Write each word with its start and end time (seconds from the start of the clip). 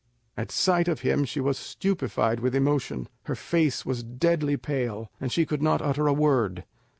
At 0.35 0.49
sight 0.51 0.87
of 0.87 1.01
him 1.01 1.25
she 1.25 1.39
was 1.39 1.59
stupefied 1.59 2.39
with 2.39 2.55
emotion, 2.55 3.07
her 3.25 3.35
face 3.35 3.85
was 3.85 4.01
deadly 4.01 4.57
pale, 4.57 5.11
and 5.21 5.31
she 5.31 5.45
could 5.45 5.61
not 5.61 5.79
utter 5.79 6.07
a 6.07 6.11
word. 6.13 6.63